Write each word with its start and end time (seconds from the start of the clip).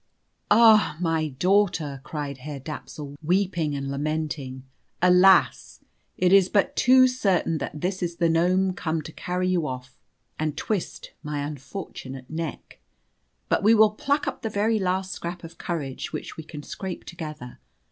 "Ah, 0.49 0.97
my 0.99 1.27
daughter!" 1.27 2.01
cried 2.03 2.39
Herr 2.39 2.59
Dapsul, 2.59 3.15
weeping 3.21 3.75
and 3.75 3.91
lamenting, 3.91 4.63
"alas! 4.99 5.81
it 6.17 6.33
is 6.33 6.49
but 6.49 6.75
too 6.75 7.07
certain 7.07 7.59
that 7.59 7.81
this 7.81 8.01
is 8.01 8.15
the 8.15 8.27
gnome 8.27 8.73
come 8.73 9.03
to 9.03 9.11
carry 9.11 9.47
you 9.47 9.67
off, 9.67 9.95
and 10.39 10.57
twist 10.57 11.11
my 11.21 11.43
unfortunate 11.43 12.31
neck. 12.31 12.79
But 13.47 13.61
we 13.61 13.75
will 13.75 13.91
pluck 13.91 14.27
up 14.27 14.41
the 14.41 14.49
very 14.49 14.79
last 14.79 15.11
scrap 15.13 15.43
of 15.43 15.59
courage 15.59 16.11
which 16.11 16.35
we 16.35 16.45
can 16.45 16.63
scrape 16.63 17.03
together. 17.03 17.59